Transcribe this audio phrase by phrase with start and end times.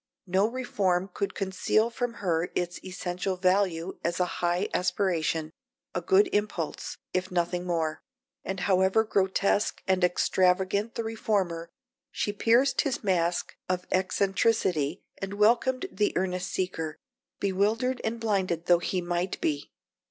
[0.25, 5.51] No reform could conceal from her its essential value as a high aspiration,
[5.93, 8.01] a good impulse, if nothing more;
[8.43, 11.69] and however grotesque and extravagant the reformer,
[12.09, 16.97] she pierced his mask of eccentricity and welcomed the earnest seeker,
[17.39, 19.71] bewildered and blinded though he might be.